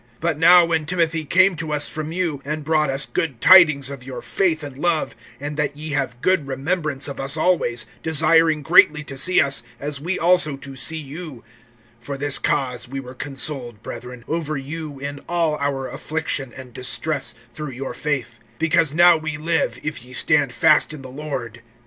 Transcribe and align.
(6)But 0.19 0.39
now, 0.39 0.65
when 0.65 0.87
Timothy 0.87 1.25
came 1.25 1.55
to 1.57 1.71
us 1.71 1.87
from 1.87 2.11
you, 2.11 2.41
and 2.43 2.63
brought 2.63 2.89
us 2.89 3.05
good 3.05 3.39
tidings 3.39 3.91
of 3.91 4.03
your 4.03 4.23
faith 4.23 4.63
and 4.63 4.75
love, 4.75 5.15
and 5.39 5.57
that 5.57 5.77
ye 5.77 5.91
have 5.91 6.21
good 6.23 6.47
remembrance 6.47 7.07
of 7.07 7.19
us 7.19 7.37
always, 7.37 7.85
desiring 8.01 8.63
greatly 8.63 9.03
to 9.03 9.15
see 9.15 9.39
us, 9.39 9.61
as 9.79 10.01
we 10.01 10.17
also 10.17 10.57
to 10.57 10.75
see 10.75 10.97
you; 10.97 11.43
(7)for 12.03 12.17
this 12.17 12.39
cause 12.39 12.89
we 12.89 12.99
were 12.99 13.13
consoled, 13.13 13.83
brethren, 13.83 14.25
over 14.27 14.57
you 14.57 14.99
in 14.99 15.19
all 15.29 15.55
our 15.57 15.87
affliction 15.87 16.51
and 16.51 16.73
distress, 16.73 17.35
through 17.53 17.69
your 17.69 17.93
faith; 17.93 18.39
(8)because 18.59 18.95
now 18.95 19.15
we 19.17 19.37
live, 19.37 19.77
if 19.83 20.03
ye 20.03 20.13
stand 20.13 20.51
fast 20.51 20.95
in 20.95 21.03
the 21.03 21.09
Lord. 21.11 21.61